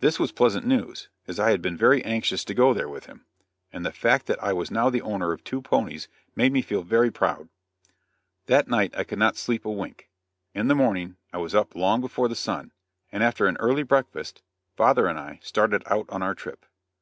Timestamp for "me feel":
6.52-6.82